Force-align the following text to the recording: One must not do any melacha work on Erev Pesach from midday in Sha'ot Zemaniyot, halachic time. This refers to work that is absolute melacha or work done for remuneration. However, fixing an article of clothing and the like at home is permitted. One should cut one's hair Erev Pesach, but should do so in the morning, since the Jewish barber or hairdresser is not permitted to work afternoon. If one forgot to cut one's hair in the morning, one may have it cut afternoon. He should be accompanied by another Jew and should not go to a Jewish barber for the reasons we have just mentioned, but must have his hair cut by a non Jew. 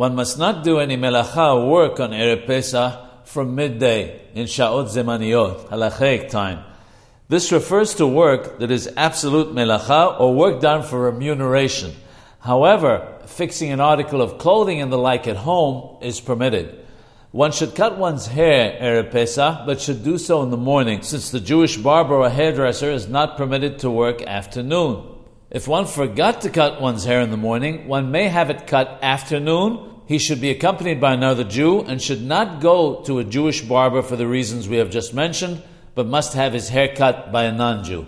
One 0.00 0.14
must 0.14 0.38
not 0.38 0.64
do 0.64 0.78
any 0.78 0.96
melacha 0.96 1.68
work 1.68 2.00
on 2.00 2.12
Erev 2.12 2.46
Pesach 2.46 3.26
from 3.26 3.54
midday 3.54 4.22
in 4.32 4.46
Sha'ot 4.46 4.86
Zemaniyot, 4.88 5.68
halachic 5.68 6.30
time. 6.30 6.64
This 7.28 7.52
refers 7.52 7.94
to 7.96 8.06
work 8.06 8.60
that 8.60 8.70
is 8.70 8.90
absolute 8.96 9.54
melacha 9.54 10.18
or 10.18 10.34
work 10.34 10.62
done 10.62 10.84
for 10.84 11.00
remuneration. 11.00 11.94
However, 12.38 13.18
fixing 13.26 13.72
an 13.72 13.80
article 13.80 14.22
of 14.22 14.38
clothing 14.38 14.80
and 14.80 14.90
the 14.90 14.96
like 14.96 15.28
at 15.28 15.36
home 15.36 15.98
is 16.02 16.18
permitted. 16.18 16.82
One 17.32 17.52
should 17.52 17.74
cut 17.74 17.98
one's 17.98 18.26
hair 18.26 18.78
Erev 18.80 19.12
Pesach, 19.12 19.66
but 19.66 19.82
should 19.82 20.02
do 20.02 20.16
so 20.16 20.42
in 20.42 20.48
the 20.48 20.56
morning, 20.56 21.02
since 21.02 21.30
the 21.30 21.40
Jewish 21.40 21.76
barber 21.76 22.14
or 22.14 22.30
hairdresser 22.30 22.90
is 22.90 23.06
not 23.06 23.36
permitted 23.36 23.80
to 23.80 23.90
work 23.90 24.22
afternoon. 24.22 25.19
If 25.50 25.66
one 25.66 25.86
forgot 25.86 26.42
to 26.42 26.50
cut 26.50 26.80
one's 26.80 27.04
hair 27.04 27.20
in 27.20 27.32
the 27.32 27.36
morning, 27.36 27.88
one 27.88 28.12
may 28.12 28.28
have 28.28 28.50
it 28.50 28.68
cut 28.68 29.00
afternoon. 29.02 30.02
He 30.06 30.18
should 30.18 30.40
be 30.40 30.50
accompanied 30.50 31.00
by 31.00 31.12
another 31.12 31.42
Jew 31.42 31.80
and 31.80 32.00
should 32.00 32.22
not 32.22 32.60
go 32.60 33.02
to 33.02 33.18
a 33.18 33.24
Jewish 33.24 33.60
barber 33.60 34.02
for 34.02 34.14
the 34.14 34.28
reasons 34.28 34.68
we 34.68 34.76
have 34.76 34.90
just 34.90 35.12
mentioned, 35.12 35.60
but 35.96 36.06
must 36.06 36.34
have 36.34 36.52
his 36.52 36.68
hair 36.68 36.94
cut 36.94 37.32
by 37.32 37.44
a 37.44 37.52
non 37.52 37.82
Jew. 37.82 38.06